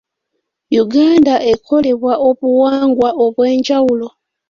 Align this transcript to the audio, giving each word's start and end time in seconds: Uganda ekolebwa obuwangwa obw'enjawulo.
Uganda 0.83 1.35
ekolebwa 1.51 2.13
obuwangwa 2.29 3.09
obw'enjawulo. 3.25 4.07